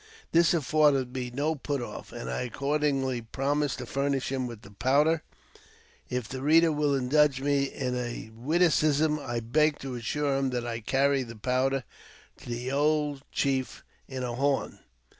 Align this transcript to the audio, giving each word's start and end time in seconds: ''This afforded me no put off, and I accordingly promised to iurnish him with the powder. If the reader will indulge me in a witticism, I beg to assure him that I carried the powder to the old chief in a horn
''This 0.31 0.55
afforded 0.55 1.13
me 1.13 1.29
no 1.31 1.53
put 1.53 1.79
off, 1.79 2.11
and 2.11 2.27
I 2.27 2.41
accordingly 2.41 3.21
promised 3.21 3.77
to 3.77 3.85
iurnish 3.85 4.29
him 4.29 4.47
with 4.47 4.63
the 4.63 4.71
powder. 4.71 5.21
If 6.09 6.27
the 6.27 6.41
reader 6.41 6.71
will 6.71 6.95
indulge 6.95 7.39
me 7.39 7.65
in 7.65 7.95
a 7.95 8.31
witticism, 8.33 9.19
I 9.19 9.41
beg 9.41 9.77
to 9.81 9.93
assure 9.93 10.37
him 10.39 10.49
that 10.49 10.65
I 10.65 10.79
carried 10.79 11.27
the 11.27 11.35
powder 11.35 11.83
to 12.37 12.49
the 12.49 12.71
old 12.71 13.21
chief 13.35 13.83
in 14.07 14.23
a 14.23 14.33
horn 14.33 14.79